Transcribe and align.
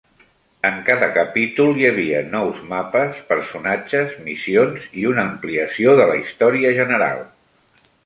En 0.69 0.77
cada 0.85 1.09
capítol 1.17 1.77
hi 1.81 1.85
havia 1.89 2.21
nous 2.31 2.63
mapes, 2.73 3.21
personatges, 3.33 4.17
missions 4.31 4.91
i 5.03 5.07
una 5.13 5.29
ampliació 5.29 5.97
de 6.03 6.13
la 6.15 6.21
història 6.27 6.77
general. 6.83 7.27